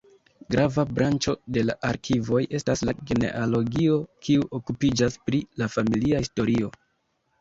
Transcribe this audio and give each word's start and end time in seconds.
Grava 0.53 0.83
branĉo 0.99 1.33
de 1.57 1.63
la 1.69 1.75
arkivoj 1.89 2.41
estas 2.59 2.83
la 2.91 2.95
genealogio, 3.11 3.99
kiu 4.29 4.49
okupiĝas 4.61 5.19
pri 5.29 5.43
la 5.63 5.69
familia 5.75 6.25
historio. 6.27 6.73